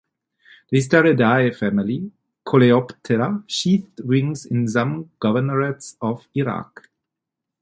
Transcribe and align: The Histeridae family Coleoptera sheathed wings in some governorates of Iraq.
The 0.71 0.79
Histeridae 0.79 1.55
family 1.55 2.11
Coleoptera 2.43 3.43
sheathed 3.45 3.99
wings 4.03 4.47
in 4.47 4.67
some 4.67 5.11
governorates 5.21 5.95
of 6.01 6.27
Iraq. 6.35 6.89